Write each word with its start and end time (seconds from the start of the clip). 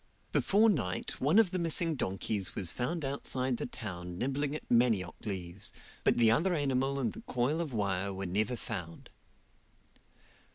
Before 0.31 0.67
night 0.67 1.21
one 1.21 1.37
of 1.37 1.51
the 1.51 1.59
missing 1.59 1.93
donkeys 1.93 2.55
was 2.55 2.71
found 2.71 3.05
outside 3.05 3.57
the 3.57 3.67
town 3.67 4.17
nibbling 4.17 4.55
at 4.55 4.63
manioc 4.67 5.13
leaves, 5.27 5.71
but 6.03 6.17
the 6.17 6.31
other 6.31 6.55
animal 6.55 6.99
and 6.99 7.13
the 7.13 7.21
coil 7.27 7.61
of 7.61 7.71
wire 7.71 8.11
were 8.11 8.25
never 8.25 8.55
found. 8.55 9.11